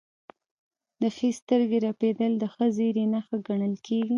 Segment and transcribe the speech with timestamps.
[1.01, 4.09] د ښي سترګې رپیدل د ښه زیری نښه ګڼل کیږي.